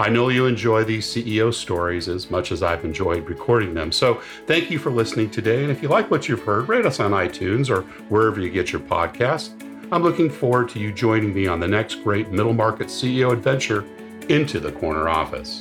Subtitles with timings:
[0.00, 3.92] I know you enjoy these CEO stories as much as I've enjoyed recording them.
[3.92, 5.62] So thank you for listening today.
[5.62, 8.72] And if you like what you've heard, rate us on iTunes or wherever you get
[8.72, 9.50] your podcasts.
[9.92, 13.84] I'm looking forward to you joining me on the next great middle market CEO adventure
[14.30, 15.58] into the corner office.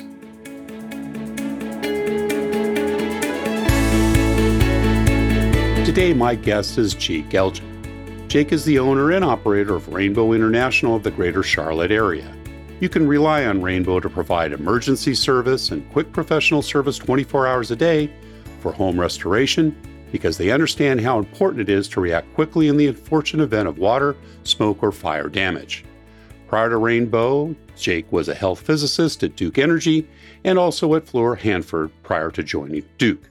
[5.86, 8.30] Today, my guest is Jake Elgin.
[8.30, 12.39] Jake is the owner and operator of Rainbow International of the greater Charlotte area.
[12.80, 17.72] You can rely on Rainbow to provide emergency service and quick professional service 24 hours
[17.72, 18.10] a day
[18.62, 19.76] for home restoration
[20.14, 23.80] because they understand how important it is to react quickly in the unfortunate event of
[23.80, 25.84] water, smoke, or fire damage.
[26.48, 30.08] Prior to Rainbow, Jake was a health physicist at Duke Energy
[30.46, 33.30] and also at Fluor Hanford prior to joining Duke.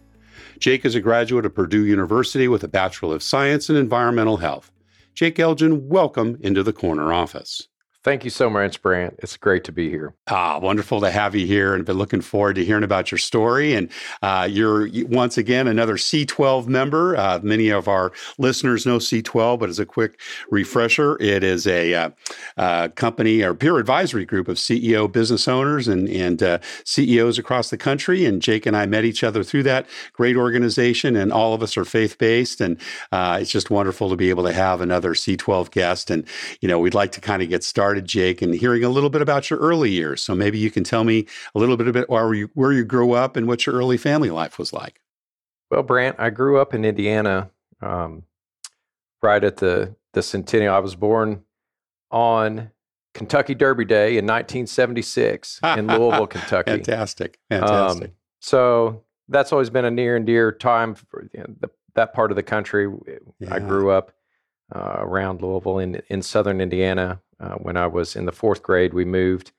[0.58, 4.70] Jake is a graduate of Purdue University with a Bachelor of Science in Environmental Health.
[5.14, 7.66] Jake Elgin, welcome into the corner office.
[8.08, 9.16] Thank you so much, Brant.
[9.18, 10.14] It's great to be here.
[10.28, 13.74] Ah, wonderful to have you here, and been looking forward to hearing about your story.
[13.74, 13.90] And
[14.22, 17.18] uh, you're once again another C12 member.
[17.18, 20.18] Uh, many of our listeners know C12, but as a quick
[20.50, 22.10] refresher, it is a uh,
[22.56, 27.68] uh company or peer advisory group of CEO business owners and and uh, CEOs across
[27.68, 28.24] the country.
[28.24, 31.76] And Jake and I met each other through that great organization, and all of us
[31.76, 32.62] are faith based.
[32.62, 32.80] And
[33.12, 36.10] it's just wonderful to be able to have another C12 guest.
[36.10, 36.24] And
[36.62, 39.10] you know, we'd like to kind of get started started, Jake, and hearing a little
[39.10, 40.22] bit about your early years.
[40.22, 43.12] So maybe you can tell me a little bit about where you, where you grew
[43.12, 45.00] up and what your early family life was like.
[45.70, 47.50] Well, Brant, I grew up in Indiana,
[47.82, 48.22] um,
[49.22, 50.74] right at the the centennial.
[50.74, 51.44] I was born
[52.10, 52.70] on
[53.12, 56.70] Kentucky Derby Day in 1976 in Louisville, Kentucky.
[56.70, 58.08] Fantastic, fantastic.
[58.08, 62.14] Um, so that's always been a near and dear time for you know, the, that
[62.14, 62.90] part of the country.
[63.38, 63.54] Yeah.
[63.54, 64.12] I grew up
[64.74, 67.20] uh, around Louisville in in southern Indiana.
[67.40, 69.52] Uh, when I was in the fourth grade, we moved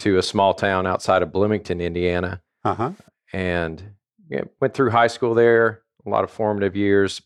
[0.00, 2.92] to a small town outside of Bloomington, Indiana, uh-huh.
[3.32, 3.82] and
[4.30, 5.82] yeah, went through high school there.
[6.06, 7.20] A lot of formative years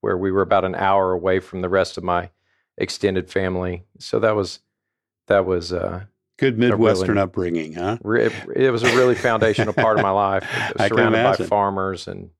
[0.00, 2.30] where we were about an hour away from the rest of my
[2.76, 3.84] extended family.
[3.98, 4.60] So that was
[5.28, 6.04] that was uh,
[6.38, 7.98] good Midwestern really, upbringing, huh?
[8.04, 10.44] It, it, was a really foundational part of my life.
[10.78, 12.30] surrounded by farmers, and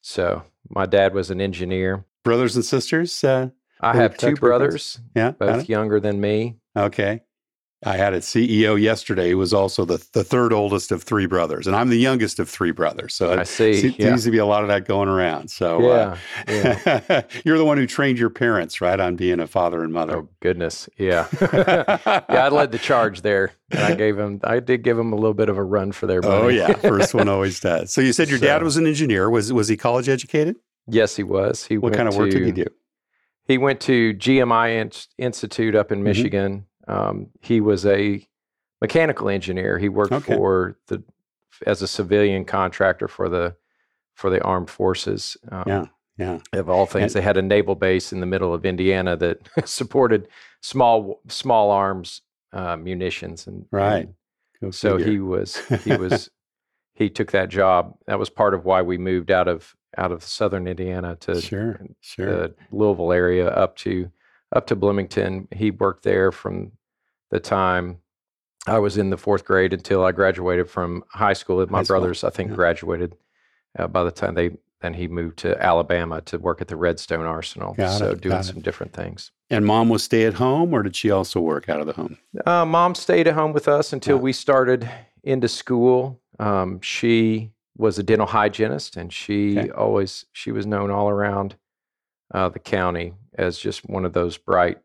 [0.00, 2.04] so my dad was an engineer.
[2.24, 3.22] Brothers and sisters.
[3.22, 3.50] Uh,
[3.80, 6.56] I have two brothers, yeah, both younger than me.
[6.76, 7.22] Okay.
[7.84, 11.66] I had a CEO yesterday who was also the, the third oldest of three brothers,
[11.66, 13.14] and I'm the youngest of three brothers.
[13.14, 13.92] So I see.
[13.92, 15.50] Seems to be a lot of that going around.
[15.50, 16.16] So yeah,
[16.48, 17.22] uh, yeah.
[17.44, 20.16] you're the one who trained your parents, right, on being a father and mother.
[20.16, 22.24] Oh goodness, yeah, yeah.
[22.28, 24.40] I led the charge there, and I gave them.
[24.42, 26.34] I did give them a little bit of a run for their money.
[26.34, 27.92] Oh yeah, first one always does.
[27.92, 29.28] So you said your so, dad was an engineer.
[29.28, 30.56] Was was he college educated?
[30.88, 31.66] Yes, he was.
[31.66, 32.66] He what kind of work to, did he do?
[33.46, 36.04] He went to GMI Institute up in mm-hmm.
[36.04, 36.66] Michigan.
[36.88, 38.26] Um, he was a
[38.80, 39.78] mechanical engineer.
[39.78, 40.34] He worked okay.
[40.34, 41.02] for the
[41.66, 43.56] as a civilian contractor for the
[44.14, 45.36] for the armed forces.
[45.50, 45.86] Um, yeah,
[46.18, 46.38] yeah.
[46.52, 49.48] Of all things, and, they had a naval base in the middle of Indiana that
[49.64, 50.28] supported
[50.60, 54.08] small small arms uh, munitions and right.
[54.60, 56.30] And so he was he was
[56.96, 57.94] he took that job.
[58.06, 61.80] That was part of why we moved out of out of southern Indiana to sure,
[62.00, 62.26] sure.
[62.26, 64.10] the Louisville area up to
[64.54, 65.46] up to Bloomington.
[65.52, 66.72] He worked there from
[67.30, 67.98] the time
[68.66, 71.64] I was in the fourth grade until I graduated from high school.
[71.68, 72.28] My high brothers, school.
[72.28, 72.56] I think, yeah.
[72.56, 73.14] graduated
[73.78, 74.56] uh, by the time they.
[74.82, 78.42] Then he moved to Alabama to work at the Redstone Arsenal, got so it, doing
[78.42, 79.32] some different things.
[79.48, 82.18] And mom was stay at home, or did she also work out of the home?
[82.44, 84.22] Uh, mom stayed at home with us until yeah.
[84.22, 84.88] we started
[85.24, 86.20] into school.
[86.38, 89.70] Um, she was a dental hygienist, and she okay.
[89.70, 91.56] always she was known all around
[92.32, 94.78] uh, the county as just one of those bright,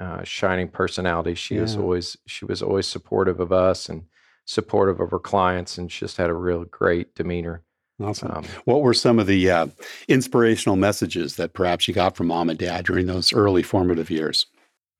[0.00, 1.38] uh, shining personalities.
[1.38, 1.62] She yeah.
[1.62, 4.04] was always she was always supportive of us and
[4.44, 7.62] supportive of her clients, and just had a real great demeanor.
[8.00, 8.30] Awesome.
[8.30, 9.66] Um, what were some of the uh,
[10.06, 14.46] inspirational messages that perhaps you got from mom and dad during those early formative years?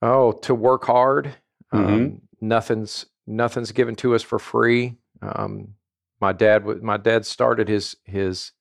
[0.02, 1.36] Oh, to work hard.
[1.72, 1.94] Mm-hmm.
[1.94, 4.96] Um, nothing's nothing's given to us for free.
[5.22, 5.74] Um,
[6.20, 8.52] my dad my dad started his his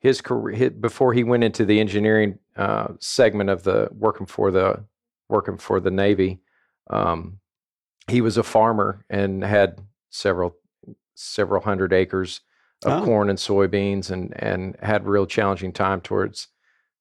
[0.00, 4.50] his career his, before he went into the engineering uh, segment of the working for
[4.50, 4.84] the
[5.28, 6.40] working for the Navy.
[6.90, 7.38] Um,
[8.08, 10.56] he was a farmer and had several
[11.14, 12.40] several hundred acres
[12.84, 13.04] of oh.
[13.04, 16.48] corn and soybeans, and and had real challenging time towards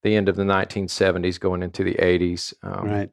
[0.04, 2.54] the end of the 1970s, going into the 80s.
[2.64, 3.10] Um, right.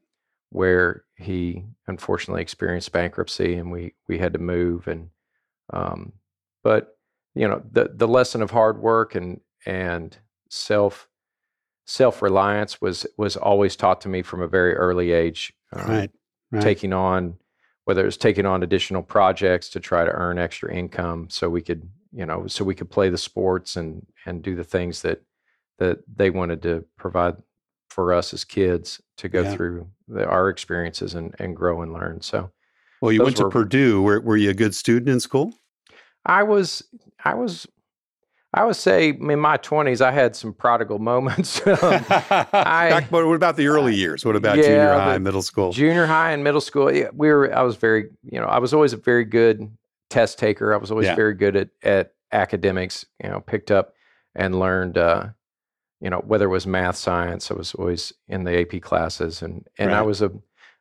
[0.51, 4.87] Where he unfortunately experienced bankruptcy, and we we had to move.
[4.87, 5.11] And
[5.73, 6.13] um,
[6.69, 6.99] but
[7.35, 10.19] you know the the lesson of hard work and and
[10.51, 11.09] self
[11.87, 15.51] self reliance was was always taught to me from a very early age.
[15.73, 16.11] Um, right,
[16.53, 16.63] right.
[16.63, 17.39] Taking on
[17.87, 21.63] whether it was taking on additional projects to try to earn extra income, so we
[21.63, 25.23] could you know so we could play the sports and and do the things that
[25.79, 27.37] that they wanted to provide
[27.89, 29.55] for us as kids to go yeah.
[29.55, 32.21] through the, our experiences and and grow and learn.
[32.21, 32.51] So.
[33.01, 34.03] Well, you went to Purdue.
[34.03, 35.55] Were, were you a good student in school?
[36.29, 36.85] I was
[37.25, 37.67] I was
[38.55, 41.67] I would say in my twenties, I had some prodigal moments.
[41.67, 44.25] um, I, what about the early years?
[44.25, 45.73] What about yeah, junior high, and middle school?
[45.73, 47.55] Junior high and middle school, yeah, we were.
[47.55, 49.71] I was very, you know, I was always a very good
[50.11, 50.73] test taker.
[50.73, 51.15] I was always yeah.
[51.15, 53.05] very good at at academics.
[53.23, 53.95] You know, picked up
[54.35, 54.99] and learned.
[54.99, 55.29] Uh,
[56.01, 59.67] you know, whether it was math, science, I was always in the AP classes, and
[59.79, 59.99] and right.
[59.99, 60.31] I was a,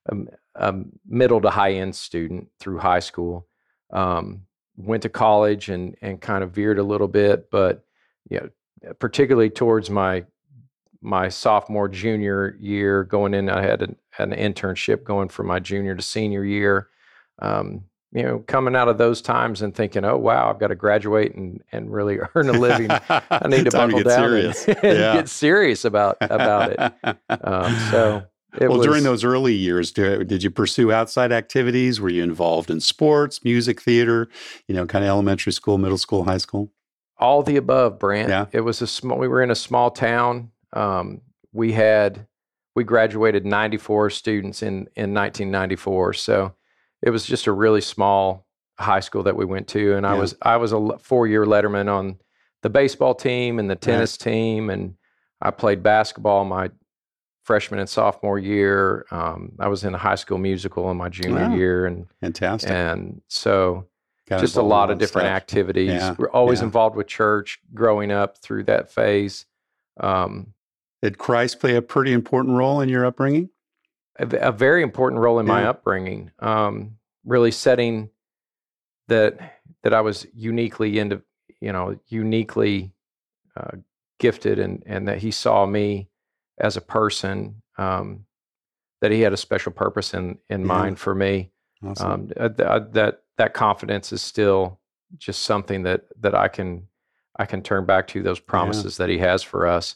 [0.06, 0.16] a,
[0.56, 0.76] a,
[1.08, 3.48] middle to high end student through high school.
[3.92, 4.47] Um,
[4.78, 7.84] went to college and and kind of veered a little bit, but
[8.30, 10.24] you know, particularly towards my
[11.02, 15.96] my sophomore junior year going in, I had an, an internship going from my junior
[15.96, 16.88] to senior year.
[17.40, 20.76] Um, you know, coming out of those times and thinking, oh wow, I've got to
[20.76, 22.90] graduate and and really earn a living.
[23.10, 25.14] I need to buckle to down and, and yeah.
[25.14, 27.18] get serious about about it.
[27.30, 28.24] Um, so
[28.54, 32.00] it well, was, during those early years, did you pursue outside activities?
[32.00, 34.30] Were you involved in sports, music, theater?
[34.68, 36.72] You know, kind of elementary school, middle school, high school.
[37.18, 38.30] All the above, Brant.
[38.30, 38.46] Yeah.
[38.52, 39.18] It was a small.
[39.18, 40.52] We were in a small town.
[40.74, 41.22] Um,
[41.52, 42.28] we had
[42.76, 46.14] we graduated 94 students in in 1994.
[46.14, 46.54] So
[47.02, 48.46] it was just a really small
[48.80, 51.92] high school that we went to, and I was I was a four year letterman
[51.92, 52.18] on
[52.64, 54.32] the baseball team and the tennis right.
[54.32, 54.96] team, and
[55.42, 56.72] I played basketball my
[57.48, 59.06] freshman and sophomore year.
[59.10, 61.56] Um, I was in a high school musical in my junior wow.
[61.56, 62.70] year, and fantastic.
[62.70, 63.88] And so,
[64.28, 65.38] Got just a lot of different stuff.
[65.38, 65.92] activities.
[65.92, 66.16] Yeah.
[66.18, 66.66] We're always yeah.
[66.66, 69.46] involved with church growing up through that phase.
[69.98, 70.54] Um,
[71.02, 73.50] Did Christ play a pretty important role in your upbringing?
[74.20, 75.54] A, a very important role in yeah.
[75.54, 76.32] my upbringing.
[76.40, 78.10] Um, really setting
[79.08, 81.22] that that I was uniquely into,
[81.62, 82.92] you know, uniquely
[83.56, 83.78] uh,
[84.20, 86.10] gifted, and and that He saw me
[86.60, 88.26] as a person um,
[89.02, 90.68] that he had a special purpose in in yeah.
[90.68, 91.52] mind for me.
[91.86, 92.12] Awesome.
[92.12, 94.80] Um, uh, uh, that that confidence is still
[95.18, 96.88] just something that that I can
[97.38, 99.06] I can turn back to those promises yeah.
[99.06, 99.96] that he has for us.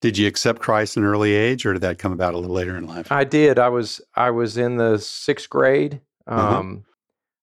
[0.00, 2.54] Did you accept Christ in an early age, or did that come about a little
[2.54, 3.10] later in life?
[3.10, 3.58] I did.
[3.58, 6.00] I was I was in the sixth grade.
[6.26, 6.58] Uh-huh.
[6.58, 6.84] Um, uh-huh.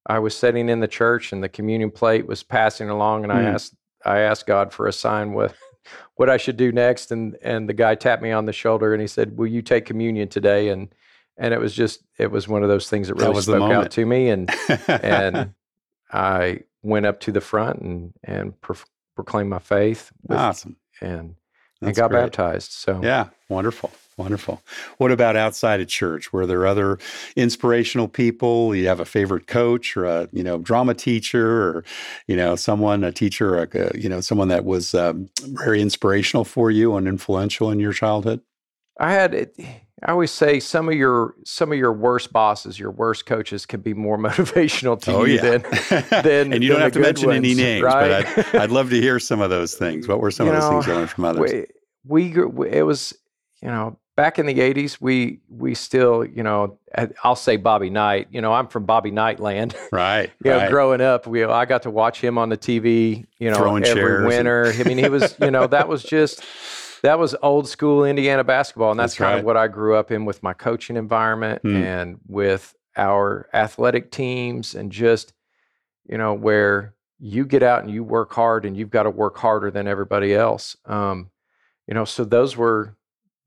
[0.08, 3.38] I was sitting in the church, and the communion plate was passing along, and mm.
[3.38, 3.76] I asked
[4.06, 5.54] I asked God for a sign what
[6.16, 7.12] what I should do next.
[7.12, 9.86] And and the guy tapped me on the shoulder and he said, "Will you take
[9.86, 10.94] communion today?" And
[11.38, 13.92] and it was just it was one of those things that really that spoke out
[13.92, 14.30] to me.
[14.30, 14.50] And
[14.88, 15.54] and
[16.12, 18.78] I went up to the front and and pro-
[19.16, 20.12] proclaimed my faith.
[20.28, 20.78] With, awesome.
[21.02, 21.36] And
[21.82, 22.22] That's and got great.
[22.22, 22.72] baptized.
[22.72, 23.92] So yeah, wonderful.
[24.18, 24.62] Wonderful.
[24.98, 26.32] What about outside of church?
[26.32, 27.00] Were there other
[27.36, 28.74] inspirational people?
[28.74, 31.84] You have a favorite coach or a you know drama teacher or
[32.26, 36.46] you know someone a teacher or a, you know someone that was um, very inspirational
[36.46, 38.40] for you and influential in your childhood?
[39.00, 39.52] I had.
[40.04, 43.82] I always say some of your some of your worst bosses, your worst coaches, can
[43.82, 45.58] be more motivational to oh, you yeah.
[45.58, 45.62] than
[46.24, 48.26] than and you don't have to mention ones, any names, right?
[48.26, 50.08] but I'd, I'd, love to hear some of those things.
[50.08, 51.66] What were some you of those know, things you learned from others?
[52.06, 53.14] We, we it was
[53.62, 56.78] you know back in the 80s we we still you know
[57.24, 60.70] i'll say bobby knight you know i'm from bobby knight land right you right.
[60.70, 64.26] growing up we i got to watch him on the tv you know Throwing every
[64.26, 64.82] winter and...
[64.82, 66.44] i mean he was you know that was just
[67.04, 69.40] that was old school indiana basketball and that's, that's kind right.
[69.40, 71.76] of what i grew up in with my coaching environment hmm.
[71.76, 75.34] and with our athletic teams and just
[76.10, 79.38] you know where you get out and you work hard and you've got to work
[79.38, 81.30] harder than everybody else um,
[81.88, 82.96] you know so those were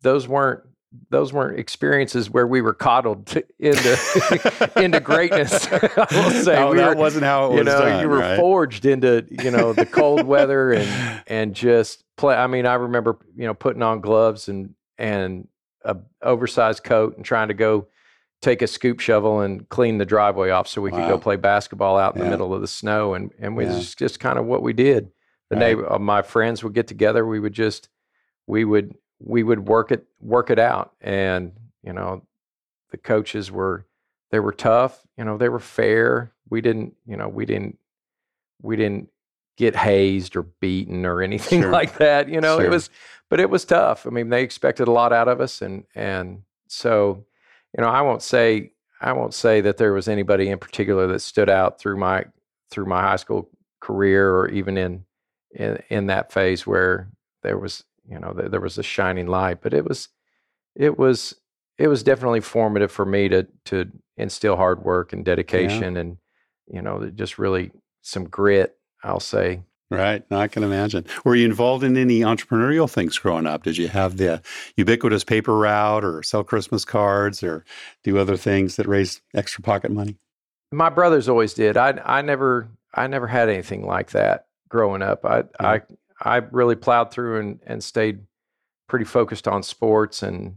[0.02, 0.62] those weren't
[1.10, 5.66] those weren't experiences where we were coddled to, into into greatness.
[5.70, 8.08] I will say no, we that were, wasn't how it you was know done, you
[8.08, 8.36] were right?
[8.38, 12.34] forged into you know the cold weather and and just play.
[12.34, 15.46] I mean, I remember you know putting on gloves and and
[15.84, 17.86] a oversized coat and trying to go
[18.40, 21.98] take a scoop shovel and clean the driveway off so we could go play basketball
[21.98, 22.24] out in Yeah.
[22.26, 23.72] the middle of the snow and and we Yeah.
[23.78, 25.10] just just kind of what we did.
[25.50, 25.60] The Right.
[25.60, 27.26] neighbor, uh, my friends would get together.
[27.26, 27.88] We would just
[28.46, 32.22] we would we would work it work it out and you know
[32.90, 33.84] the coaches were
[34.30, 37.78] they were tough you know they were fair we didn't you know we didn't
[38.62, 39.08] we didn't
[39.56, 41.70] get hazed or beaten or anything Sure.
[41.72, 42.66] like that you know Sure.
[42.66, 42.90] it was
[43.28, 46.42] but it was tough i mean they expected a lot out of us and and
[46.68, 47.24] so
[47.76, 51.20] you know i won't say i won't say that there was anybody in particular that
[51.20, 52.24] stood out through my
[52.70, 53.48] through my high school
[53.80, 55.04] career or even in
[55.52, 57.08] in, in that phase where
[57.42, 60.08] there was you know there, there was a shining light but it was
[60.74, 61.34] it was
[61.78, 66.18] it was definitely formative for me to to instill hard work and dedication and
[66.66, 67.70] you know just really
[68.02, 69.60] some grit i'll say
[69.90, 70.22] Right.
[70.30, 71.06] No, I can imagine.
[71.24, 73.62] Were you involved in any entrepreneurial things growing up?
[73.62, 74.42] Did you have the
[74.76, 77.64] ubiquitous paper route or sell Christmas cards or
[78.04, 80.18] do other things that raise extra pocket money?
[80.70, 85.24] my brothers always did i i never i never had anything like that growing up
[85.24, 85.80] i i
[86.20, 88.20] i really plowed through and and stayed
[88.88, 90.56] pretty focused on sports and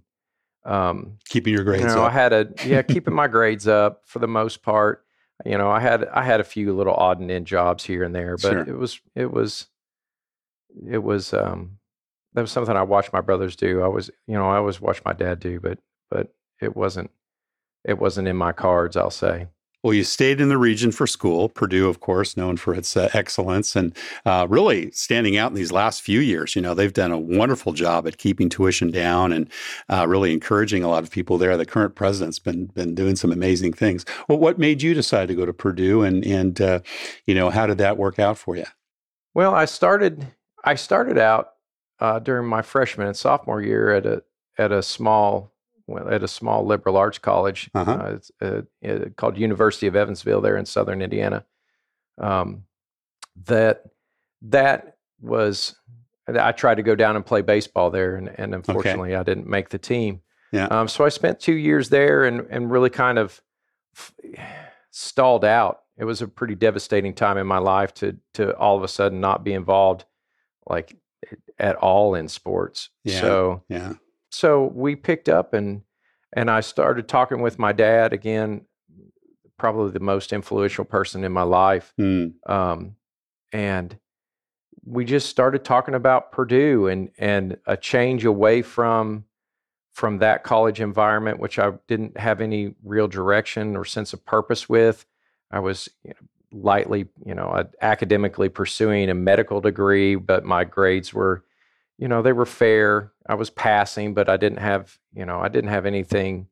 [0.66, 2.12] um Keeping your grades you know, up.
[2.12, 5.04] I had a yeah, keeping my grades up for the most part.
[5.44, 8.14] You know, I had I had a few little odd and end jobs here and
[8.14, 8.60] there, but Sure.
[8.62, 9.68] it was it was
[10.88, 11.78] it was um
[12.34, 13.82] that was something I watched my brothers do.
[13.82, 15.80] I was you know I always watched my dad do, but
[16.12, 17.10] but it wasn't
[17.84, 18.96] it wasn't in my cards.
[18.96, 19.48] I'll say.
[19.84, 21.50] Well, you stayed in the region for school.
[21.50, 25.72] Purdue, of course, known for its uh, excellence and uh, really standing out in these
[25.72, 26.56] last few years.
[26.56, 29.50] You know, they've done a wonderful job at keeping tuition down and
[29.90, 31.58] uh, really encouraging a lot of people there.
[31.58, 34.06] The current president's been been doing some amazing things.
[34.28, 36.82] Well, what made you decide to go to Purdue, and and uh,
[37.26, 38.66] you know, how did that work out for you?
[39.34, 40.28] Well, I started
[40.64, 41.54] I started out
[42.00, 44.24] uh, during my freshman and sophomore year at a
[44.60, 45.51] at a small
[45.98, 47.70] at a small liberal arts college.
[47.74, 47.92] Uh-huh.
[47.92, 51.46] Uh, it's uh, uh, called University of Evansville there in southern Indiana.
[52.18, 52.64] Um,
[53.46, 53.84] that
[54.44, 55.76] that was
[56.28, 59.70] I tried to go down and play baseball there, and, and unfortunately I didn't make
[59.70, 60.22] the team.
[60.52, 60.66] Yeah.
[60.66, 63.42] Um, so I spent two years there and and really kind of
[63.96, 64.14] f-
[64.92, 65.82] stalled out.
[65.98, 69.20] It was a pretty devastating time in my life to to all of a sudden
[69.20, 70.06] not be involved
[70.68, 70.96] like
[71.60, 72.90] at all in sports.
[73.04, 73.22] Yeah.
[73.22, 73.94] So Yeah,
[74.32, 75.82] so we picked up and
[76.34, 78.66] and I started talking with my dad again,
[79.58, 81.94] probably the most influential person in my life.
[81.98, 82.28] Hmm.
[82.48, 82.96] Um,
[83.52, 83.98] and
[84.86, 89.26] we just started talking about Purdue and and a change away from
[89.92, 94.70] from that college environment, which I didn't have any real direction or sense of purpose
[94.70, 95.06] with.
[95.52, 100.64] I was you know, lightly, you know, uh, academically pursuing a medical degree, but my
[100.64, 101.44] grades were,
[102.02, 103.12] you know, they were fair.
[103.30, 106.48] I was passing, but I didn't have, you know, I didn't have anything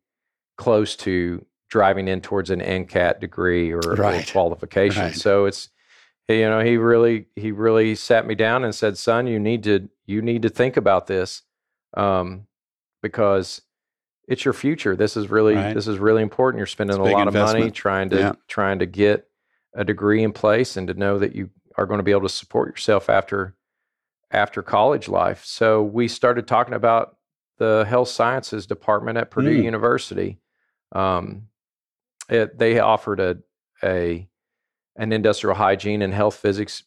[0.57, 3.95] close to driving in towards an MCAT degree or, or
[4.31, 5.01] qualification.
[5.05, 5.15] Right.
[5.15, 5.69] So it's,
[6.27, 9.89] you know, he really, he really sat me down and said, "Son, you need to,
[10.05, 11.41] you need to think about this,
[11.97, 12.45] um,
[13.01, 13.61] because
[14.27, 14.95] it's your future.
[14.95, 15.73] This is really, Right.
[15.73, 16.59] this is really important.
[16.59, 18.33] You're spending a lot of money trying to, Yeah.
[18.47, 19.27] trying to get
[19.73, 22.29] a degree in place and to know that you are going to be able to
[22.29, 23.55] support yourself after
[24.31, 25.43] after college life.
[25.45, 27.17] So we started talking about
[27.57, 29.63] the health sciences department at Purdue Mm.
[29.63, 30.39] University.
[30.91, 31.47] Um,
[32.29, 33.37] it, they offered a
[33.83, 34.27] a
[34.97, 36.83] an industrial hygiene and health physics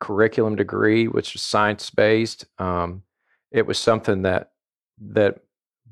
[0.00, 2.46] curriculum degree, which was science based.
[2.58, 3.02] Um,
[3.50, 4.52] it was something that
[4.98, 5.40] that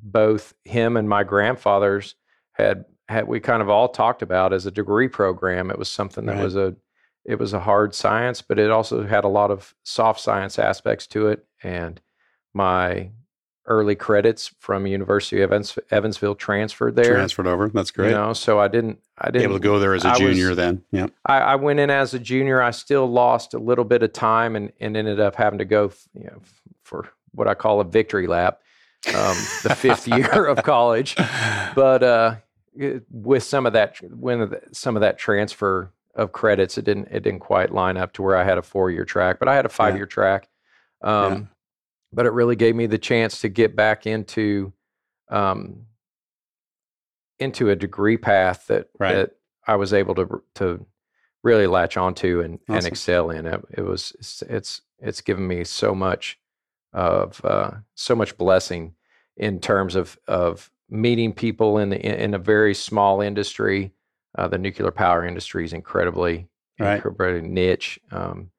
[0.02, 2.14] both him and my grandfathers
[2.52, 5.70] had had we kind of all talked about as a degree program.
[5.70, 6.44] It was something that Right.
[6.44, 6.76] was a
[7.24, 11.06] it was a hard science, but it also had a lot of soft science aspects
[11.08, 11.44] to it.
[11.62, 12.00] And
[12.54, 13.10] my
[13.66, 17.14] early credits from University of Evans, Evansville transferred there.
[17.14, 17.68] Transferred over.
[17.68, 18.08] That's great.
[18.10, 20.18] You know, so I didn't I didn't Able to go there as a I was-
[20.20, 20.82] junior then.
[20.90, 21.06] Yeah.
[21.26, 22.62] I, I went in as a junior.
[22.62, 25.92] I still lost a little bit of time and, and ended up having to go,
[26.14, 26.40] you know,
[26.82, 28.60] for what I call a victory lap,
[29.08, 31.16] um, the fifth year of college.
[31.76, 32.34] But uh,
[33.10, 37.40] with some of that, when some of that transfer of credits, it didn't it didn't
[37.40, 39.70] quite line up to where I had a four year track, but I had a
[39.70, 40.48] five year track.
[41.02, 41.40] Um, Yeah.
[42.12, 44.72] But it really gave me the chance to get back into
[45.28, 45.86] um,
[47.38, 49.14] into a degree path that Right.
[49.14, 49.30] that
[49.66, 50.86] I was able to to
[51.42, 53.46] really latch onto and, and excel in.
[53.46, 56.38] It, it was it's, it's it's given me so much
[56.92, 58.94] of uh, so much blessing
[59.36, 63.92] in terms of of meeting people in the in a very small industry.
[64.36, 66.94] Uh, the nuclear power industry is incredibly Right.
[67.04, 67.98] incredibly niche.
[68.10, 68.50] Um,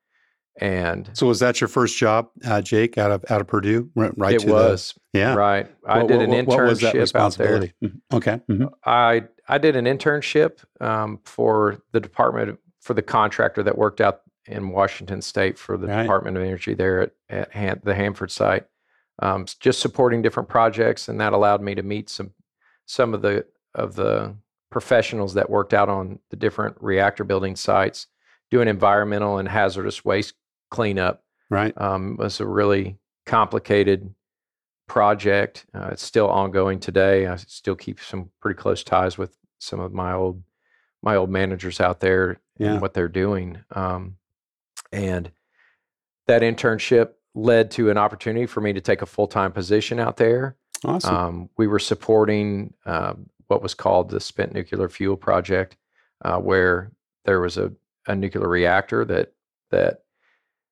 [0.59, 3.89] and So was that your first job, uh, Jake, out of out of Purdue?
[3.95, 5.33] Right, it to the- was yeah.
[5.33, 5.67] right.
[5.87, 7.59] I What- did an what- was internship out there.
[7.83, 8.01] Mhm.
[8.13, 8.41] Okay.
[8.49, 8.71] mhm.
[8.85, 14.21] I I did an internship um, for the department for the contractor that worked out
[14.45, 16.01] in Washington State for the Right.
[16.03, 18.65] Department of Energy there at, at Han- the Hanford site,
[19.19, 22.31] um, just supporting different projects, and that allowed me to meet some
[22.85, 24.35] some of the of the
[24.71, 28.07] professionals that worked out on the different reactor building sites,
[28.49, 30.33] doing environmental and hazardous waste
[30.71, 31.23] cleanup.
[31.49, 31.79] Right.
[31.79, 34.15] Um, it was a really complicated
[34.87, 35.65] project.
[35.73, 37.27] Uh, it's still ongoing today.
[37.27, 40.41] I still keep some pretty close ties with some of my old
[41.03, 42.73] my old managers out there Yeah.
[42.73, 43.57] and what they're doing.
[43.71, 44.17] Um,
[44.91, 45.31] and
[46.27, 50.17] that internship led to an opportunity for me to take a full time position out
[50.17, 50.55] there.
[50.85, 51.15] Awesome.
[51.15, 55.75] Um, we were supporting um, what was called the Spent Nuclear Fuel Project,
[56.23, 56.91] uh, where
[57.25, 57.71] there was a,
[58.07, 59.33] a nuclear reactor that
[59.71, 60.03] that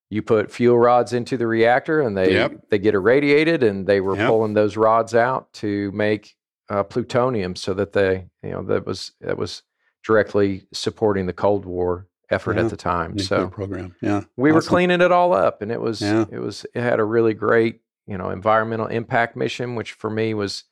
[0.10, 2.70] you put fuel rods into the reactor and they Yep.
[2.70, 4.28] they get irradiated, and they were Yep.
[4.30, 6.36] pulling those rods out to make
[6.70, 9.62] uh, plutonium, so that they you know that was that was
[10.06, 12.64] directly supporting the Cold War effort Yeah.
[12.64, 13.12] at the time.
[13.16, 13.96] Nuclear So program.
[14.02, 14.22] Yeah.
[14.38, 16.26] we were cleaning it all up and it was Yeah.
[16.32, 20.34] it was it had a really great you know environmental impact mission which for me
[20.36, 20.64] was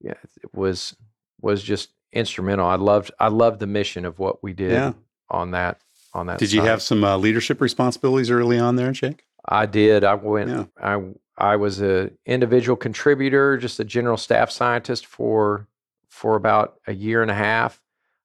[0.00, 0.94] yeah it was
[1.40, 4.92] was just instrumental i loved i loved the mission of what we did Yeah.
[5.28, 5.80] on that
[6.14, 9.24] on that Did you have some uh, leadership responsibilities early on there, Jake?
[9.48, 10.64] i did i went Yeah.
[10.82, 11.02] i
[11.36, 15.68] i was a individual contributor just a general staff scientist for
[16.08, 17.80] for about a year and a half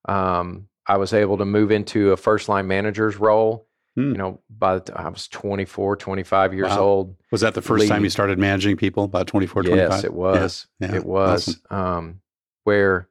[0.08, 4.12] um, i was able to move into a first line manager's role Hmm.
[4.14, 6.80] you know by the time i was 24 25 years Wow.
[6.80, 9.04] old Was that the first time you started managing people?
[9.04, 9.90] About 24, 25?
[9.92, 10.68] Yes, it was.
[10.80, 11.60] yeah, It was.
[11.70, 12.22] Um,
[12.64, 13.10] where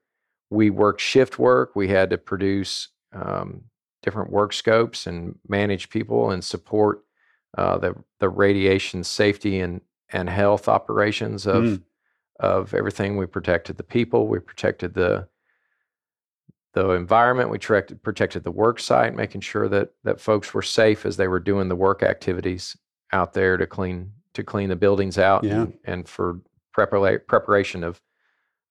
[0.51, 1.75] we worked shift work.
[1.77, 3.65] We had to produce um,
[4.03, 7.05] different work scopes and manage people and support
[7.59, 9.81] uh, the the radiation safety and
[10.13, 11.83] and health operations of Mm.
[12.41, 13.17] of everything.
[13.17, 14.29] We protected the people.
[14.29, 15.29] We protected the
[16.73, 17.51] the environment.
[17.51, 21.27] We protected protected the work site, making sure that that folks were safe as they
[21.29, 22.77] were doing the work activities
[23.13, 25.63] out there to clean to clean the buildings out Yeah.
[25.63, 26.41] and, and for
[26.77, 28.01] prepara- preparation of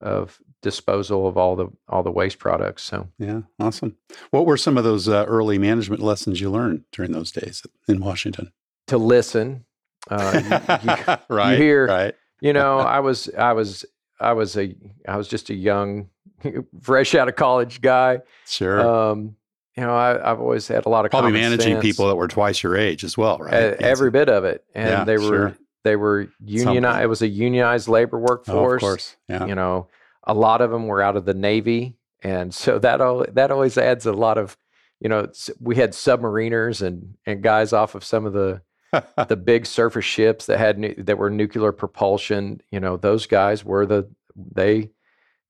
[0.01, 2.83] of disposal of all the all the waste products.
[2.83, 3.95] So Yeah, awesome.
[4.31, 7.99] What were some of those uh, early management lessons you learned during those days in
[7.99, 8.51] Washington?
[8.87, 9.65] to listen,
[10.09, 11.57] uh, you, you- right.
[11.59, 12.15] hear- right.
[12.41, 13.85] you know, I was I was
[14.19, 14.75] I was a
[15.07, 16.09] I was just a young,
[16.81, 18.19] fresh out of college guy.
[18.47, 18.79] Sure.
[19.11, 19.35] Um,
[19.77, 21.81] you know, I, I've always had a lot of Probably managing sense.
[21.83, 23.53] people that were twice your age as well, right?
[23.53, 25.57] Uh, every bit of it, and Yeah, they were sure.
[25.89, 27.03] They were unionized.
[27.03, 28.75] It was a unionized labor Oh, workforce.
[28.75, 29.17] of course.
[29.27, 29.45] Yeah.
[29.47, 29.87] You know,
[30.23, 32.99] a lot of them were out of the Navy, and so that
[33.33, 34.55] that always adds a lot of,
[34.99, 35.27] you know,
[35.59, 38.61] we had submariners and and guys off of some of the
[39.27, 42.61] the big surface ships that had nu- that were nuclear propulsion.
[42.71, 44.91] You know, those guys were the they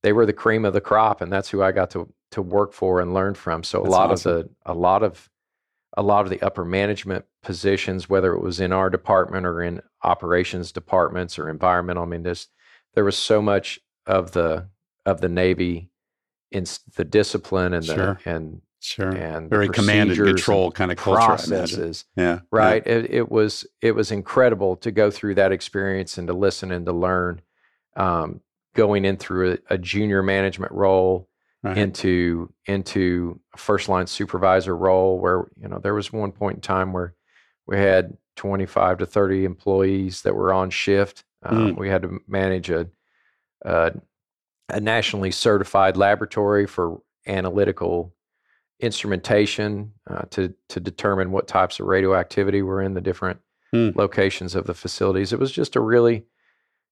[0.03, 2.71] they were the cream of the crop, and that's who I got to to work
[2.73, 3.63] for and learn from.
[3.63, 4.31] So a That's lot awesome.
[4.31, 5.29] of the a lot of
[5.99, 9.81] a lot of the upper management positions, whether it was in our department or in
[10.01, 12.47] operations departments or environmental, I mean, this
[12.95, 14.69] there was so much of the
[15.05, 15.89] of the Navy
[16.51, 16.63] in
[16.95, 18.19] the discipline and the Sure.
[18.23, 19.09] and sure.
[19.09, 22.39] and Very command and control kind of culture, processes Yeah.
[22.49, 26.71] right it, it was it was incredible to go through that experience and to listen
[26.71, 27.41] and to learn
[27.97, 28.39] um,
[28.73, 31.25] going in through a, a junior management role Yeah.
[31.61, 31.77] Right.
[31.77, 36.61] into into a first line supervisor role where you know there was one point in
[36.61, 37.15] time where
[37.67, 41.77] we had 25 to 30 employees that were on shift um, Mm.
[41.77, 42.87] we had to manage a,
[43.65, 43.91] a
[44.69, 48.13] a nationally certified laboratory for analytical
[48.79, 53.39] instrumentation uh, to to determine what types of radioactivity were in the different
[53.71, 53.89] Hmm.
[53.93, 55.31] locations of the facilities.
[55.31, 56.23] It was just a really,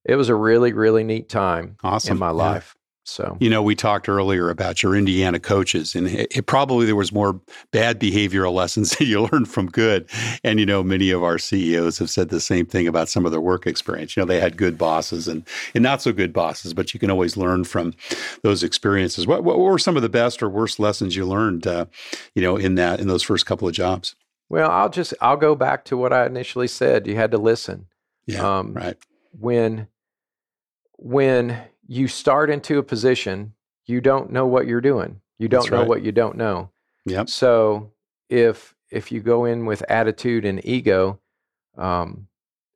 [0.06, 2.12] it was a really really neat time awesome.
[2.12, 2.77] in my life.
[3.08, 6.96] So You know, we talked earlier about your Indiana coaches, and it, it probably there
[6.96, 7.40] was more
[7.72, 10.10] bad behavioral lessons that you learned from good.
[10.44, 13.32] And you know, many of our CEOs have said the same thing about some of
[13.32, 14.16] their work experience.
[14.16, 17.10] You know, they had good bosses and and not so good bosses, but you can
[17.10, 17.94] always learn from
[18.44, 19.26] those experiences.
[19.26, 21.66] What what were some of the best or worst lessons you learned?
[21.66, 21.86] Uh,
[22.36, 24.16] you know, in that in those first couple of jobs.
[24.50, 27.08] well, I'll just I'll go back to what I initially said.
[27.08, 27.88] You had to listen.
[28.26, 28.58] Yeah.
[28.58, 28.98] um, right.
[29.32, 29.88] when
[30.98, 33.54] when you start into a position,
[33.86, 35.22] you don't know what you're doing.
[35.40, 35.88] You don't That's know right.
[35.88, 36.72] what you don't know.
[37.06, 37.30] Yep.
[37.30, 37.92] So
[38.30, 41.20] if if you go in with attitude and ego,
[41.78, 42.28] um,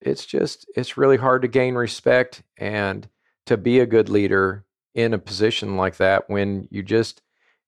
[0.01, 3.07] it's just it's really hard to gain respect and
[3.45, 7.21] to be a good leader in a position like that when you just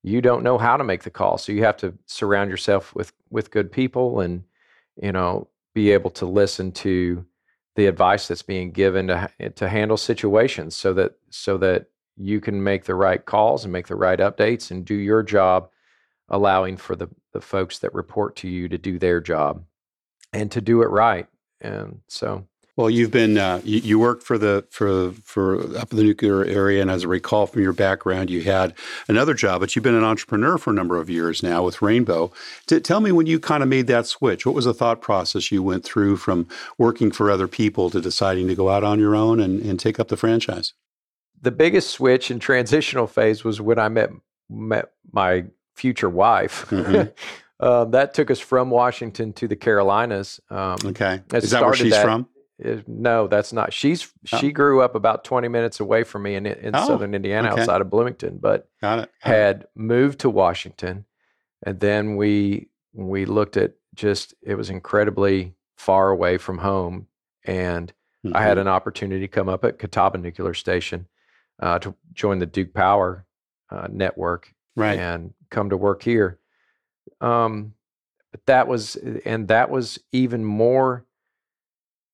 [0.04, 1.38] you don't know how to make the call.
[1.38, 4.44] So you have to surround yourself with with good people and
[5.02, 7.26] you know be able to listen to
[7.76, 12.40] the advice that's being given to eh, to handle situations so that so that you
[12.40, 15.70] can make the right calls and make the right updates and do your job
[16.30, 19.64] allowing for the the folks that report to you to do their job
[20.32, 21.28] and to do it right.
[21.62, 25.98] And so well, you've been uh, you, you worked for the for for up in
[25.98, 28.74] the nuclear area, and as I recall from your background, you had
[29.08, 32.32] another job, but you've been an entrepreneur for a number of years now with Rainbow.
[32.66, 34.46] T- tell me when you kind of made that switch.
[34.46, 36.48] What was the thought process you went through from
[36.80, 40.00] working for other people to deciding to go out on your own and, and take
[40.00, 40.74] up the franchise?
[41.40, 44.10] The biggest switch and transitional phase was when I met
[44.50, 46.66] met my future wife.
[46.70, 47.12] Mm-hmm.
[47.60, 50.40] Uh, that took us from Washington to the Carolinas.
[50.50, 52.28] Um, okay, is that where she's that, from?
[52.88, 53.74] No, that's not.
[53.74, 54.38] She's oh.
[54.38, 57.62] she grew up about 20 minutes away from me in in oh, southern Indiana, okay.
[57.62, 59.12] outside of Bloomington, but Got it.
[59.24, 59.70] Got had it.
[59.76, 61.06] moved to Washington,
[61.66, 67.08] and then we we looked at just it was incredibly far away from home,
[67.44, 67.92] and
[68.26, 68.36] mm-hmm.
[68.36, 68.62] I had mm-hmm.
[68.62, 71.08] an opportunity to come up at Catawba Nuclear Station
[71.62, 73.26] uh, to join the Duke Power
[73.72, 76.40] uh, network, right, and come to work here.
[77.20, 77.74] Um,
[78.32, 81.06] but that was and that was even more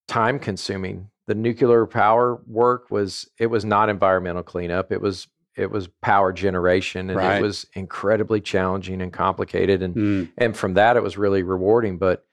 [0.09, 1.09] time consuming.
[1.27, 4.91] The nuclear power work was it was not environmental cleanup.
[4.91, 7.37] It was it was power generation and right.
[7.37, 10.31] it was incredibly challenging and complicated and mm.
[10.37, 12.25] and from that it was really rewarding but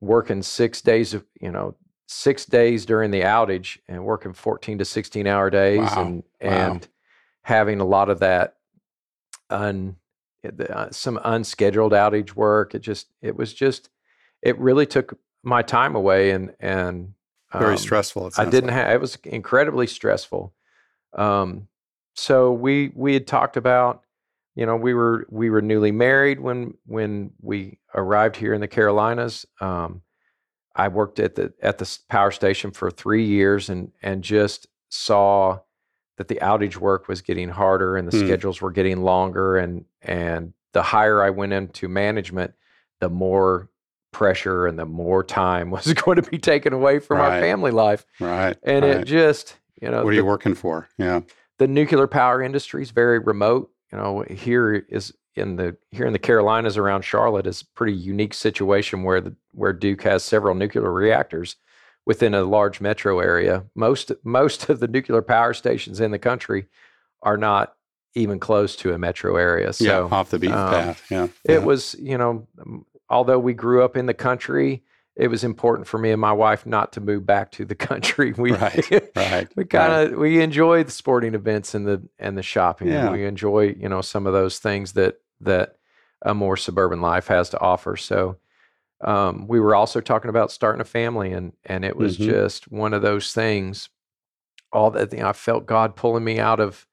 [0.00, 1.76] working 6 days of you know
[2.08, 6.02] 6 days during the outage and working 14 to 16 hour days wow.
[6.02, 6.50] and wow.
[6.50, 6.88] and
[7.42, 8.56] having a lot of that
[9.50, 9.96] un
[10.70, 13.90] uh, some unscheduled outage work it just it was just
[14.42, 17.12] it really took my time away and and
[17.52, 18.30] very um, stressful.
[18.36, 18.76] I didn't like.
[18.76, 18.94] have.
[18.94, 20.52] It was incredibly stressful.
[21.14, 21.68] Um,
[22.14, 24.02] so we we had talked about,
[24.54, 28.68] you know, we were we were newly married when when we arrived here in the
[28.68, 29.46] Carolinas.
[29.60, 30.02] Um,
[30.76, 35.60] I worked at the at the power station for three years and and just saw
[36.18, 38.26] that the outage work was getting harder and the hmm.
[38.26, 42.52] schedules were getting longer and and the higher I went into management,
[43.00, 43.69] the more
[44.12, 47.34] pressure and the more time was going to be taken away from right.
[47.34, 48.04] our family life.
[48.18, 48.56] Right.
[48.62, 48.96] And right.
[48.96, 50.88] it just, you know, what are the, you working for?
[50.98, 51.20] Yeah.
[51.58, 53.70] The nuclear power industry is very remote.
[53.92, 57.92] You know, here is in the here in the Carolinas around Charlotte is a pretty
[57.92, 61.56] unique situation where the where Duke has several nuclear reactors
[62.06, 63.64] within a large metro area.
[63.74, 66.66] Most most of the nuclear power stations in the country
[67.22, 67.74] are not
[68.14, 69.72] even close to a metro area.
[69.72, 71.06] So yeah, off the beaten um, path.
[71.10, 71.58] Yeah, it yeah.
[71.58, 72.46] was you know
[73.10, 74.82] although we grew up in the country,
[75.16, 78.32] it was important for me and my wife not to move back to the country.
[78.32, 80.18] We right, right, we kind of right.
[80.18, 82.88] we enjoy the sporting events and the and the shopping.
[82.88, 83.10] Yeah.
[83.10, 85.76] We enjoy you know some of those things that that
[86.22, 87.96] a more suburban life has to offer.
[87.96, 88.36] So
[89.02, 92.30] um, we were also talking about starting a family, and and it was mm-hmm.
[92.30, 93.88] just one of those things.
[94.72, 96.86] All that you know, I felt God pulling me out of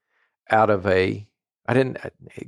[0.50, 1.28] out of a
[1.68, 2.00] I didn't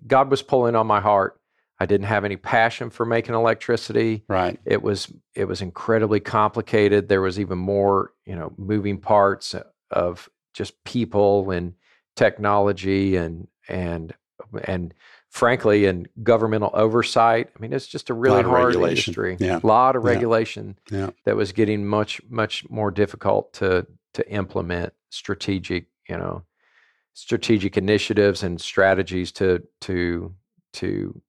[0.08, 1.39] God was pulling on my heart
[1.80, 4.24] I didn't have any passion for making electricity.
[4.28, 4.60] Right.
[4.66, 7.08] It was it was incredibly complicated.
[7.08, 9.56] There was even more, you know, moving parts
[9.90, 11.74] of just people and
[12.16, 14.14] technology and and
[14.64, 14.94] and
[15.30, 17.50] frankly and governmental oversight.
[17.56, 19.12] I mean, it's just a really a hard regulation.
[19.12, 19.38] industry.
[19.40, 19.60] Yeah.
[19.64, 21.12] A lot of regulation yeah.
[21.24, 26.44] that was getting much much more difficult to to implement strategic, you know,
[27.14, 30.34] strategic initiatives and strategies to to
[30.74, 31.22] to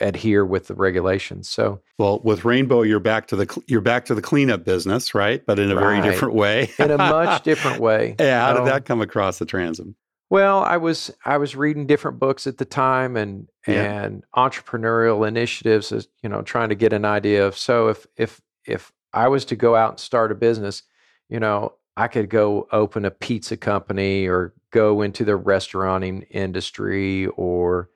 [0.00, 1.48] adhere with the regulations.
[1.48, 5.44] So, well, with Rainbow, you're back to the you're back to the cleanup business, right?
[5.44, 5.82] But in a right.
[5.82, 6.70] very different way.
[6.78, 8.16] in a much different way.
[8.18, 8.46] Yeah.
[8.46, 9.96] How did that come across the transom?
[10.30, 14.02] Well, I was I was reading different books at the time and yeah.
[14.04, 18.40] and entrepreneurial initiatives, as you know, trying to get an idea of so if if
[18.66, 20.82] if I was to go out and start a business,
[21.30, 27.26] you know, I could go open a pizza company or go into the restauranting industry
[27.28, 27.88] or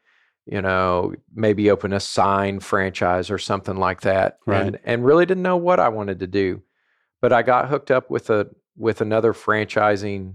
[0.47, 4.39] you know, maybe open a sign franchise or something like that.
[4.47, 4.67] Right.
[4.67, 6.63] And and really didn't know what I wanted to do.
[7.21, 10.35] But I got hooked up with a with another franchising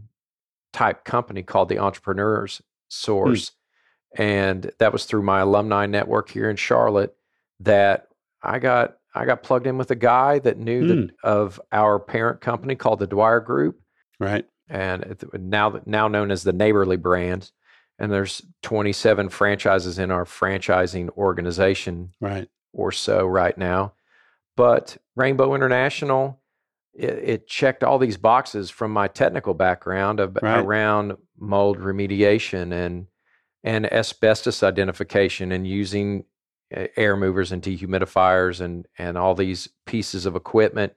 [0.74, 2.64] type company called the Entrepreneurs hmm.
[2.90, 3.50] Source.
[3.50, 4.22] Hmm.
[4.22, 7.16] And that was through my alumni network here in Charlotte
[7.60, 8.08] that
[8.42, 10.88] I got I got plugged in with a guy that knew hmm.
[10.88, 13.82] that of our parent company called the Dwyer Group.
[14.20, 14.46] Right.
[14.70, 17.52] And it, now now known as the Neighborly brand
[18.00, 23.94] and there's 27 franchises in our franchising organization right or so right now
[24.56, 26.40] but rainbow international
[26.94, 30.60] it, it checked all these boxes from my technical background of, Right.
[30.60, 33.08] around mold remediation and
[33.64, 36.24] and asbestos identification and using
[36.76, 40.94] uh, air movers and dehumidifiers and and all these pieces of equipment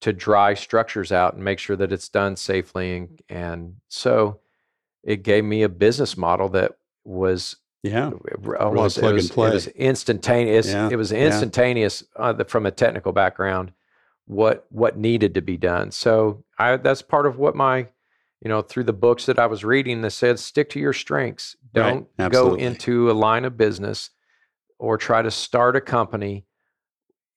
[0.00, 4.40] to dry structures out and make sure that it's done safely and and so
[5.04, 6.72] it gave me a business model that
[7.04, 8.10] was Yeah.
[8.60, 9.48] almost plug it, and was, play.
[9.48, 11.26] it was instantaneous Yeah, it was yeah.
[11.26, 13.72] instantaneous uh, the, from a technical background
[14.26, 17.78] what what needed to be done so i that's part of what my
[18.42, 21.56] you know through the books that i was reading that said stick to your strengths
[21.72, 24.10] don't go into a line of business
[24.78, 26.44] or try to start a company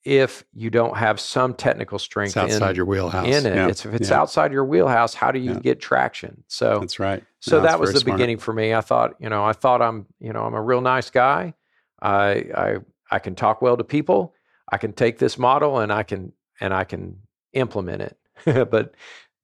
[0.04, 3.28] if you don't have some technical It's strength outside in, your wheelhouse.
[3.28, 3.68] in it Yeah.
[3.68, 4.20] it's if it's yeah.
[4.20, 5.60] outside your wheelhouse how do you Yeah.
[5.60, 7.24] get traction so That's right.
[7.40, 8.18] so No, that was the smart.
[8.18, 8.74] beginning for me.
[8.74, 11.54] I thought, you know, I thought I'm, you know, I'm a real nice guy.
[12.02, 12.78] I I
[13.12, 14.34] I can talk well to people.
[14.72, 17.18] I can take this model and I can and I can
[17.54, 18.18] implement it.
[18.72, 18.96] but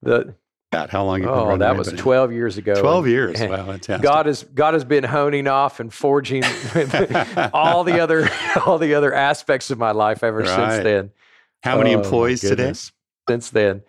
[0.02, 0.34] the
[0.70, 1.22] God, how long?
[1.22, 1.90] you oh, running that was?
[1.92, 2.78] 12 years ago.
[2.80, 3.40] 12 years.
[3.40, 4.02] and Wow, fantastic.
[4.02, 6.42] God has God has been honing off and forging
[7.54, 8.28] all the other
[8.66, 10.48] all the other aspects of my life ever Right.
[10.72, 11.10] since then.
[11.62, 12.72] How many Oh, employees today?
[13.28, 13.82] Since then.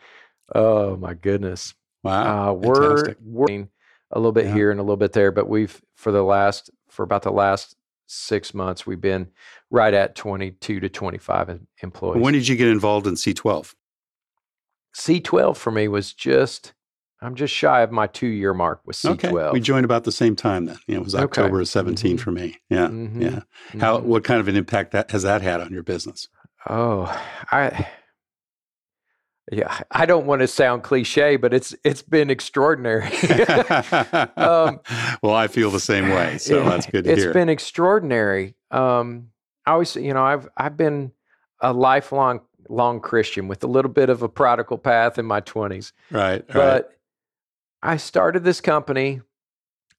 [0.55, 1.73] Oh my goodness.
[2.03, 2.51] Wow.
[2.51, 3.69] Uh, we're working
[4.11, 4.53] a little bit Yeah.
[4.53, 7.75] here and a little bit there, but we've for the last for about the last
[8.07, 9.27] six months we've been
[9.69, 12.21] right at twenty two to twenty five employees.
[12.23, 13.75] When did you get involved in C twelve
[14.93, 16.73] for me was just
[17.21, 19.29] I'm just shy of my two year mark with C Okay.
[19.29, 19.51] twelve.
[19.53, 20.79] We joined about the same time then.
[20.87, 21.23] Yeah, it was Okay.
[21.23, 22.19] October of 17 Mhm.
[22.21, 22.55] for me.
[22.69, 22.87] Yeah.
[22.87, 23.21] Mhm.
[23.21, 23.79] Yeah.
[23.81, 24.03] How Mhm.
[24.03, 26.29] what kind of an impact that has that had on your business?
[26.69, 27.05] Oh,
[27.51, 27.87] I
[29.51, 33.09] yeah, I don't want to sound cliche, but it's it's been extraordinary.
[34.37, 34.79] Um,
[35.23, 36.37] well, I feel the same way.
[36.37, 37.31] So that's good to It's hear.
[37.31, 38.55] It's been extraordinary.
[38.71, 39.29] Um,
[39.65, 41.11] I always, you know, I've I've been
[41.61, 45.91] a lifelong long Christian with a little bit of a prodigal path in my twenties,
[46.11, 46.43] right.
[46.47, 46.53] Right.
[46.53, 46.97] but
[47.83, 49.21] I started this company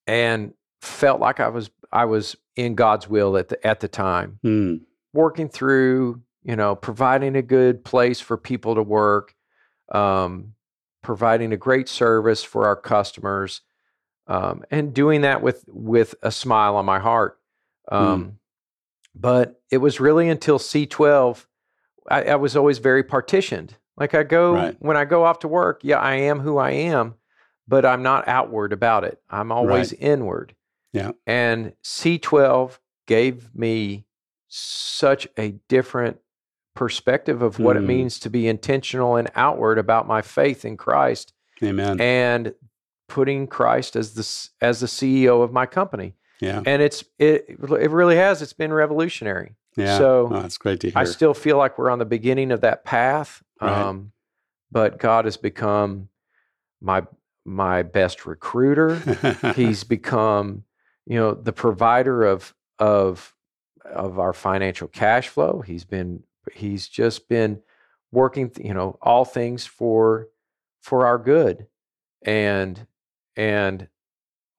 [0.06, 4.38] and felt like I was I was in God's will at the at the time,
[4.42, 4.76] Hmm.
[5.12, 9.35] working through, you know, providing a good place for people to work,
[9.92, 10.54] um,
[11.02, 13.62] providing a great service for our customers,
[14.26, 17.38] um, and doing that with with a smile on my heart.
[17.90, 18.38] Um,
[19.12, 21.44] But it was really until C12,
[22.08, 23.76] I, I was always very partitioned.
[23.96, 24.76] Like I go Right.
[24.80, 27.14] when I go off to work, yeah, I am who I am,
[27.68, 29.20] but I'm not outward about it.
[29.28, 30.54] I'm always inward.
[30.92, 31.12] Yeah.
[31.26, 34.06] And C12 gave me
[34.48, 36.18] such a different
[36.74, 37.86] perspective of what it Mm.
[37.86, 41.32] means to be intentional and outward about my faith in Christ
[41.62, 42.00] Amen.
[42.00, 42.54] and
[43.08, 46.14] putting Christ as the as the CEO of my company.
[46.40, 46.62] yeah.
[46.64, 49.56] And it's it it really has it's been revolutionary.
[49.76, 49.98] Yeah.
[49.98, 50.98] so oh, that's great to hear.
[50.98, 53.42] I still feel like we're on the beginning of that path.
[53.61, 53.72] Right.
[53.72, 54.12] Um,
[54.70, 56.09] but God has become
[56.80, 57.06] my
[57.44, 58.96] my best recruiter.
[59.54, 60.64] He's become,
[61.06, 63.35] you know, the provider of of
[63.85, 65.62] of our financial cash flow.
[65.66, 67.61] He's been he's just been
[68.12, 70.28] working, you know, all things for
[70.80, 71.66] for our good.
[72.22, 72.87] And
[73.37, 73.88] and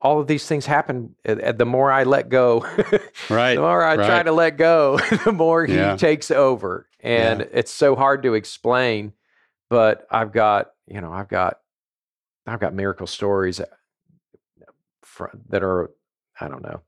[0.02, 2.62] all of these things happen the more I let go.
[3.30, 3.56] right.
[3.56, 5.96] the more I try to let go, the more he Yeah.
[5.96, 6.88] takes over.
[7.02, 9.14] And it's so hard to explain,
[9.70, 11.60] but I've got, you know, I've got
[12.48, 13.66] I've got miracle stories uh,
[15.50, 15.92] that are
[16.40, 16.82] I don't know.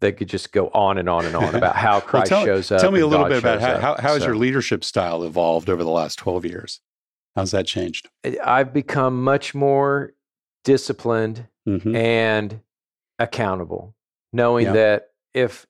[0.00, 2.70] They could just go on and on and on about how Well, Christ tell, shows
[2.70, 2.80] up.
[2.82, 5.24] tell me a little God bit about how, how, how has So, your leadership style
[5.24, 6.80] evolved over the last 12 years?
[7.34, 8.08] How's that changed?
[8.44, 10.12] I've become much more
[10.66, 12.60] disciplined hmm and
[13.20, 13.94] accountable
[14.32, 14.72] knowing Yeah.
[14.72, 15.66] that if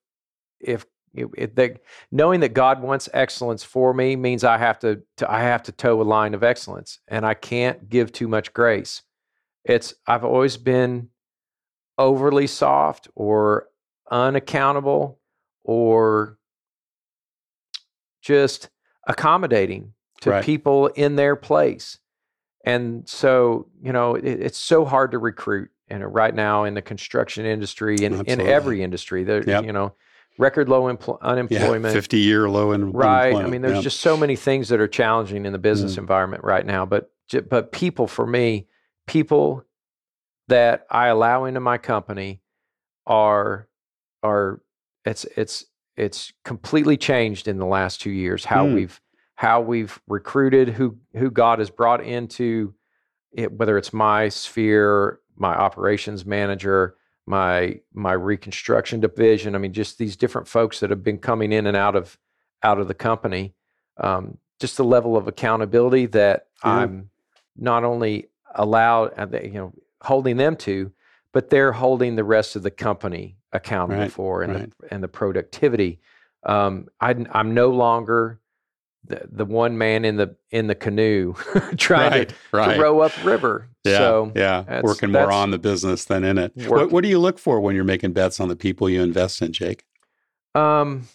[0.58, 1.80] if if that
[2.10, 5.72] knowing that God wants excellence for me means I have to, to I have to
[5.72, 9.02] toe a line of excellence and I can't give too much grace.
[9.64, 11.08] It's I've always been
[11.98, 13.68] overly soft or
[14.10, 15.20] unaccountable
[15.64, 16.38] or
[18.22, 18.68] just
[19.06, 20.44] accommodating to Right.
[20.44, 21.98] people in their place.
[22.66, 26.82] And so, you know, it, it's so hard to recruit and right now in the
[26.82, 28.52] construction industry and in Absolutely.
[28.52, 29.22] every industry.
[29.22, 29.64] There, Yep.
[29.66, 29.94] you know,
[30.36, 31.94] record low empl- unemployment.
[31.94, 33.34] 50 year low in Right.
[33.36, 33.82] I mean, there's Yeah.
[33.82, 35.98] just so many things that are challenging in the business Mm.
[35.98, 36.84] environment right now.
[36.84, 37.10] But
[37.48, 38.66] but people for me,
[39.06, 39.64] people
[40.48, 42.40] that I allow into my company
[43.06, 43.68] are
[44.24, 44.60] are
[45.04, 48.74] it's it's it's completely changed in the last two years how Hmm.
[48.74, 49.00] we've
[49.36, 52.74] how we've recruited who who God has brought into
[53.32, 56.96] it, whether it's my sphere, my operations manager,
[57.26, 59.54] my my reconstruction division.
[59.54, 62.18] I mean, just these different folks that have been coming in and out of
[62.62, 63.54] out of the company.
[63.98, 66.72] Um, just the level of accountability that Yeah.
[66.72, 67.10] I'm
[67.56, 69.72] not only allowed, uh, you know,
[70.02, 70.92] holding them to,
[71.32, 74.72] but they're holding the rest of the company accountable Right, for and right.
[74.80, 76.00] the and the productivity.
[76.42, 78.40] Um, I, I'm no longer
[79.08, 81.34] the, the one man in the in the canoe
[81.76, 82.74] trying right, to, right.
[82.76, 83.68] to row up river.
[83.84, 86.52] Yeah, So yeah, working more on the business than in it.
[86.56, 89.02] What, Work- what do you look for when you're making bets on the people you
[89.02, 89.84] invest in, Jake?
[90.54, 91.06] Um,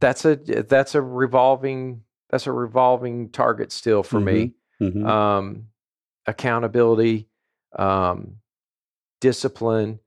[0.00, 4.54] that's a that's a revolving that's a revolving target still for me.
[4.80, 5.06] Mhm.
[5.06, 5.64] Um,
[6.26, 7.28] accountability,
[7.76, 8.36] um,
[9.20, 9.98] discipline,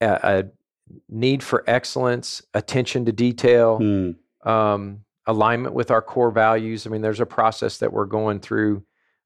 [0.00, 0.44] a, a
[1.08, 4.48] need for excellence, attention to detail, Hmm.
[4.48, 6.86] um, alignment with our core values.
[6.86, 8.84] I mean, there's a process that we're going through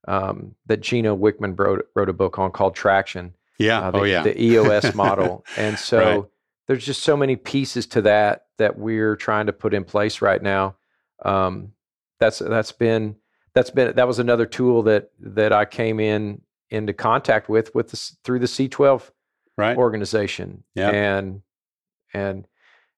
[0.09, 3.81] um, that Gino Wickman wrote, wrote a book on called Traction Yeah.
[3.81, 4.23] uh, the, oh, yeah.
[4.23, 5.45] the EOS model.
[5.57, 6.25] And so Right.
[6.69, 10.43] there's just so many pieces to that that we're trying to put in place right
[10.43, 10.77] now.
[11.25, 11.73] Um,
[12.19, 13.17] that's that's been
[13.55, 17.91] that's been that was another tool that that I came in into contact with with
[17.91, 19.11] this through the C12
[19.59, 19.77] right.
[19.77, 20.65] organization.
[20.75, 20.91] Yeah.
[20.91, 21.43] And
[22.15, 22.47] and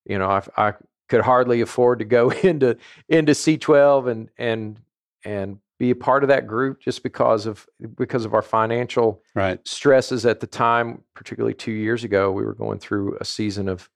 [0.04, 0.74] you know I I
[1.12, 2.74] could hardly afford to go into
[3.06, 4.80] into C12 and and
[5.26, 7.66] and be a part of that group just because of
[7.98, 9.60] because of our financial right.
[9.68, 13.90] stresses at the time, particularly two years ago, we were going through a season of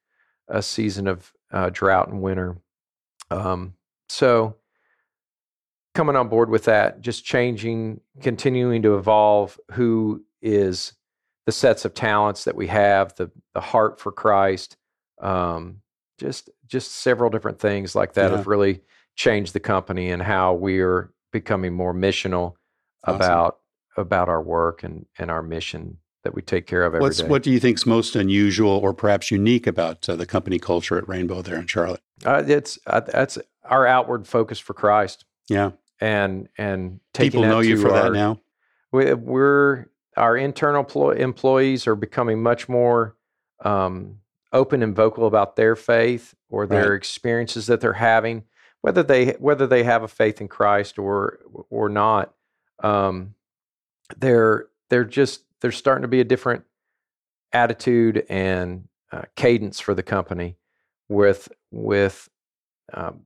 [0.48, 2.58] a season of uh, drought and winter.
[3.30, 3.72] Um,
[4.10, 4.56] so
[5.94, 10.92] coming on board with that, just changing, continuing to evolve who is
[11.46, 14.76] the sets of talents that we have, the the heart for Christ,
[15.22, 15.80] um,
[16.18, 18.36] just just several different things like that Yeah.
[18.38, 18.80] have really
[19.14, 22.54] changed the company and how we're becoming more missional
[23.04, 23.16] Awesome.
[23.16, 23.58] about
[23.96, 27.04] about our work and and our mission that we take care of every day.
[27.04, 30.58] What's what do you think is most unusual or perhaps unique about uh, the company
[30.58, 32.00] culture at Rainbow there in Charlotte?
[32.24, 35.70] Uh, it's uh, that's our outward focus for Christ, Yeah.
[36.00, 38.40] and and taking People that know you for that now.
[38.92, 43.16] we, we're our internal plo- employees are becoming much more
[43.64, 44.18] um,
[44.56, 46.96] open and vocal about their faith or their Right.
[46.96, 48.44] experiences that they're having,
[48.80, 51.38] whether they whether they have a faith in Christ or
[51.70, 52.34] or not.
[52.82, 53.34] Um,
[54.16, 56.64] they're they're just there's starting to be a different
[57.52, 60.56] attitude and uh, cadence for the company
[61.08, 62.28] with with
[62.92, 63.20] um,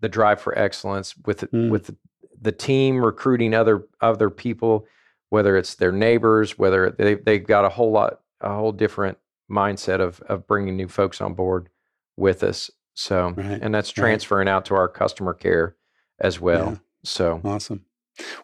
[0.00, 1.70] the drive for excellence with Mm.
[1.70, 1.94] with
[2.40, 4.86] the team recruiting other other people
[5.28, 9.18] whether it's their neighbors whether they they've got a whole lot a whole different
[9.50, 11.68] mindset of of bringing new folks on board
[12.16, 14.02] with us so Right, and that's right.
[14.02, 15.76] transferring out to our customer care
[16.20, 16.76] as well Yeah.
[17.04, 17.84] so Awesome.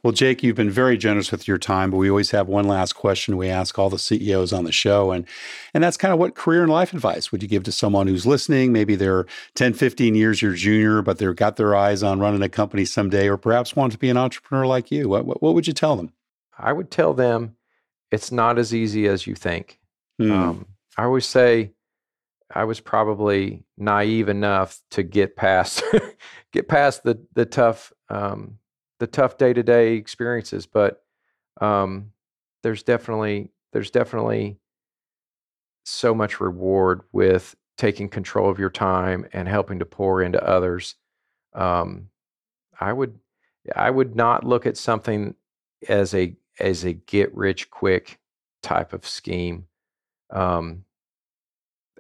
[0.03, 2.95] Well, Jake, you've been very generous with your time, but we always have one last
[2.95, 5.11] question we ask all the CEOs on the show.
[5.13, 5.27] And,
[5.75, 8.25] and that's kind of what career and life advice would you give to someone who's
[8.25, 8.73] listening?
[8.73, 12.49] Maybe they're 10, 15 years your junior, but they've got their eyes on running a
[12.49, 15.11] company someday, or perhaps want to be an entrepreneur like you.
[15.11, 16.13] What, what, what would you tell them?
[16.59, 17.55] i would tell them
[18.11, 19.79] it's not as easy as you think
[20.19, 21.73] Hmm, Um, I always say
[22.55, 25.83] I was probably naive enough to get past
[26.53, 28.59] get past the the tough um,
[28.99, 31.03] the tough day to day experiences, but
[31.61, 32.13] um,
[32.63, 34.59] there's definitely there's definitely
[35.85, 40.95] so much reward with taking control of your time and helping to pour into others.
[41.53, 42.09] Um,
[42.81, 43.19] I would
[43.75, 45.35] I would not look at something
[45.89, 48.19] as a as a get rich quick
[48.63, 49.67] type of scheme
[50.31, 50.85] um,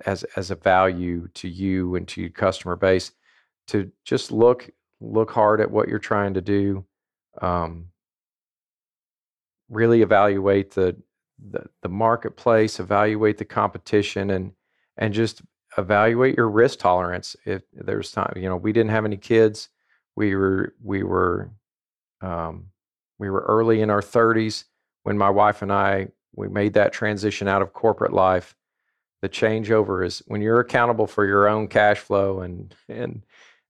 [0.04, 3.12] as as a value to you and to your customer base
[3.68, 6.84] to just look look hard at what you're trying to do
[7.42, 7.88] um,
[9.68, 10.96] really evaluate the,
[11.50, 14.52] the the marketplace evaluate the competition and
[14.96, 15.42] and just
[15.76, 17.36] evaluate your risk tolerance.
[17.44, 19.68] If there's time you know we didn't have any kids.
[20.14, 21.50] We were we were
[22.22, 22.66] um,
[23.18, 24.64] we were early in our 30s
[25.02, 28.54] when my wife and I we made that transition out of corporate life
[29.22, 33.24] the changeover is when you're accountable for your own cash flow and and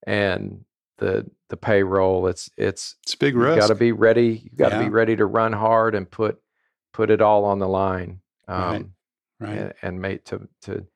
[0.06, 0.64] and
[0.98, 3.58] the the payroll it's it's it's big you risk.
[3.58, 4.84] got to be ready you got to Yeah.
[4.84, 6.38] be ready to run hard and put
[6.92, 8.94] put it all on the line um
[9.38, 9.48] Right.
[9.50, 9.58] right.
[9.58, 10.86] and, and make to to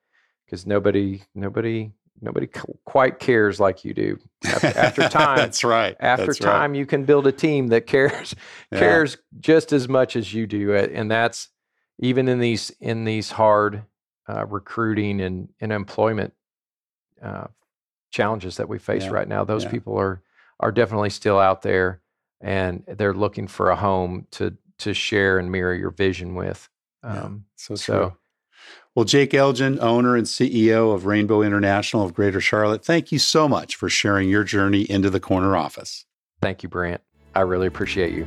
[0.47, 5.97] because nobody nobody nobody qu- quite cares like you do after, after time That's right.
[6.01, 6.51] after That's right.
[6.53, 8.35] time you can build a team that cares
[8.73, 8.79] Yeah.
[8.79, 11.49] cares just as much as you do and that's
[11.99, 13.83] even in these in these hard
[14.31, 16.33] uh, recruiting and, and employment
[17.23, 17.47] uh,
[18.11, 19.71] challenges that we face Yeah, right now those yeah.
[19.71, 20.23] people are
[20.61, 22.01] are definitely still out there
[22.41, 26.69] and they're looking for a home to to share and mirror your vision with
[27.05, 27.23] Yeah.
[27.25, 28.17] um, So, so true.
[28.95, 33.49] Well, Jake Elgin, owner and CEO of Rainbow International of Greater Charlotte, thank you so
[33.49, 36.05] much for sharing your journey into the corner office.
[36.43, 37.01] Thank you, Brant.
[37.35, 38.27] I really appreciate you.